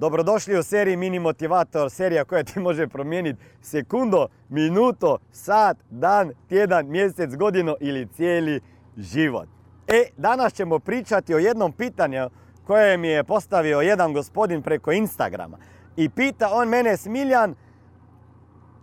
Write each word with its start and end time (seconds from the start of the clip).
Dobrodošli 0.00 0.58
u 0.58 0.62
seriji 0.62 0.96
Mini 0.96 1.18
Motivator, 1.18 1.90
serija 1.90 2.24
koja 2.24 2.44
ti 2.44 2.60
može 2.60 2.88
promijeniti 2.88 3.42
sekundo, 3.62 4.28
minuto, 4.48 5.18
sat, 5.32 5.76
dan, 5.90 6.32
tjedan, 6.48 6.86
mjesec, 6.86 7.36
godinu 7.36 7.74
ili 7.80 8.08
cijeli 8.08 8.60
život. 8.96 9.48
E, 9.88 10.04
danas 10.16 10.52
ćemo 10.52 10.78
pričati 10.78 11.34
o 11.34 11.38
jednom 11.38 11.72
pitanju 11.72 12.30
koje 12.66 12.96
mi 12.96 13.08
je 13.08 13.24
postavio 13.24 13.80
jedan 13.80 14.12
gospodin 14.12 14.62
preko 14.62 14.92
Instagrama. 14.92 15.58
I 15.96 16.08
pita 16.08 16.48
on 16.52 16.68
mene, 16.68 16.96
Smiljan, 16.96 17.54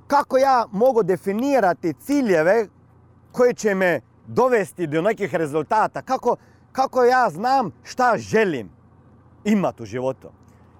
kako 0.08 0.38
ja 0.38 0.66
mogu 0.72 1.04
definirati 1.04 1.94
ciljeve 1.94 2.68
koje 3.32 3.54
će 3.54 3.76
me 3.76 4.02
dovesti 4.28 4.88
do 4.88 5.02
nekih 5.02 5.36
rezultata? 5.36 6.02
Kako, 6.02 6.36
kako 6.72 7.04
ja 7.04 7.30
znam 7.30 7.72
šta 7.84 8.14
želim 8.18 8.70
imati 9.44 9.84
u 9.84 9.86
životu? 9.86 10.32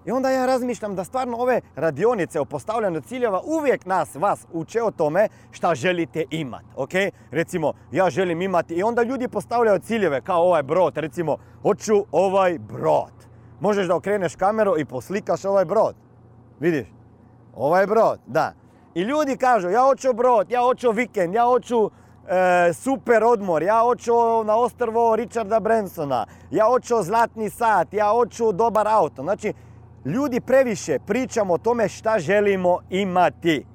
I 0.08 0.12
onda 0.12 0.30
ja 0.30 0.46
razmišljam 0.46 0.96
da 0.96 1.04
stvarno 1.04 1.38
ove 1.38 1.62
radionice 1.76 2.40
o 2.40 2.46
postavljanju 2.46 3.02
ciljeva 3.02 3.42
uvijek 3.46 3.86
nas, 3.86 4.16
vas 4.16 4.46
uče 4.54 4.84
o 4.84 4.92
tome 4.92 5.28
šta 5.52 5.76
želite 5.76 6.24
imati. 6.32 6.66
Ok? 6.76 6.92
Recimo, 7.32 7.74
ja 7.92 8.10
želim 8.10 8.42
imati 8.42 8.74
i 8.74 8.84
onda 8.84 9.04
ljudi 9.04 9.28
postavljaju 9.28 9.80
ciljeve 9.80 10.22
kao 10.22 10.42
ovaj 10.42 10.64
brod. 10.64 10.98
Recimo, 10.98 11.38
hoću 11.62 12.06
ovaj 12.12 12.58
brod. 12.60 13.12
Možeš 13.60 13.88
da 13.88 13.96
okreneš 13.96 14.36
kameru 14.36 14.80
i 14.80 14.86
poslikaš 14.86 15.46
ovaj 15.46 15.66
brod. 15.66 15.96
Vidiš? 16.60 16.88
Ovaj 17.56 17.88
brod, 17.88 18.20
da. 18.26 18.54
I 18.96 19.02
ljudi 19.02 19.38
kažu, 19.38 19.70
ja 19.70 19.82
hoću 19.82 20.14
brod, 20.14 20.52
ja 20.52 20.62
hoću 20.62 20.92
vikend, 20.92 21.34
ja 21.34 21.44
hoću 21.44 21.92
e, 22.28 22.74
super 22.74 23.24
odmor, 23.24 23.64
ja 23.64 23.80
hoću 23.80 24.14
na 24.46 24.56
ostrvo 24.56 25.16
Richarda 25.16 25.60
Bransona, 25.60 26.26
ja 26.52 26.66
hoću 26.66 26.96
zlatni 27.02 27.50
sat, 27.50 27.94
ja 27.94 28.10
hoću 28.10 28.52
dobar 28.52 28.88
auto. 28.88 29.24
Znači, 29.24 29.54
ljudi 30.08 30.42
previše 30.42 31.00
pričamo 31.08 31.54
o 31.54 31.58
tome 31.58 31.90
šta 31.90 32.20
želimo 32.20 32.80
imati. 32.90 33.66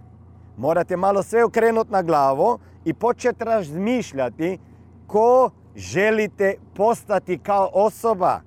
Morate 0.57 0.97
malo 0.97 1.23
sve 1.23 1.45
okrenuti 1.45 1.93
na 1.93 2.03
glavo 2.03 2.59
i 2.85 2.95
početi 2.95 3.45
razmišljati 3.45 4.59
ko 5.07 5.51
želite 5.77 6.55
postati 6.75 7.39
kao 7.39 7.71
osoba. 7.73 8.41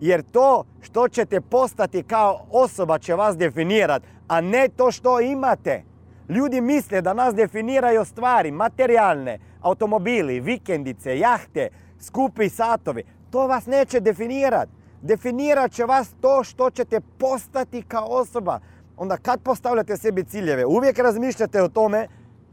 Jer 0.00 0.22
to 0.22 0.64
što 0.80 1.08
ćete 1.08 1.40
postati 1.40 2.02
kao 2.02 2.40
osoba 2.50 2.98
će 2.98 3.14
vas 3.14 3.36
definirati, 3.36 4.06
a 4.28 4.40
ne 4.40 4.68
to 4.76 4.90
što 4.90 5.20
imate. 5.20 5.82
Ljudi 6.28 6.60
misle 6.60 7.00
da 7.00 7.12
nas 7.14 7.34
definiraju 7.34 8.04
stvari, 8.04 8.50
materijalne, 8.50 9.38
automobili, 9.60 10.40
vikendice, 10.40 11.18
jahte, 11.18 11.68
skupi 12.00 12.48
satovi. 12.48 13.04
To 13.30 13.46
vas 13.46 13.66
neće 13.66 14.00
definirati. 14.00 14.77
Definirat 15.02 15.72
će 15.72 15.84
vas 15.84 16.14
to 16.20 16.44
što 16.44 16.70
ćete 16.70 17.00
postati 17.18 17.82
kao 17.82 18.06
osoba. 18.06 18.60
Onda 18.96 19.16
kad 19.16 19.40
postavljate 19.42 19.96
sebi 19.96 20.24
ciljeve, 20.24 20.66
uvijek 20.66 20.98
razmišljate 20.98 21.62
o 21.62 21.68
tome 21.68 22.08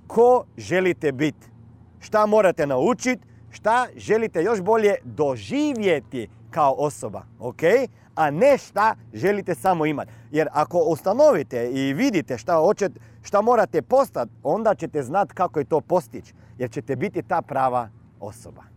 ko 0.07 0.45
želite 0.57 1.11
biti. 1.11 1.47
Šta 1.99 2.25
morate 2.25 2.67
naučiti, 2.67 3.27
šta 3.49 3.87
želite 3.95 4.43
još 4.43 4.61
bolje 4.61 4.95
doživjeti 5.03 6.29
kao 6.51 6.73
osoba, 6.77 7.23
ok? 7.39 7.61
A 8.15 8.31
ne 8.31 8.57
šta 8.57 8.95
želite 9.13 9.55
samo 9.55 9.85
imati. 9.85 10.11
Jer 10.31 10.47
ako 10.51 10.77
ustanovite 10.77 11.71
i 11.71 11.93
vidite 11.93 12.37
šta, 12.37 12.55
hoćete, 12.55 12.99
šta 13.21 13.41
morate 13.41 13.81
postati, 13.81 14.31
onda 14.43 14.75
ćete 14.75 15.03
znati 15.03 15.33
kako 15.33 15.59
je 15.59 15.65
to 15.65 15.81
postići. 15.81 16.33
Jer 16.57 16.71
ćete 16.71 16.95
biti 16.95 17.23
ta 17.23 17.41
prava 17.41 17.89
osoba. 18.19 18.74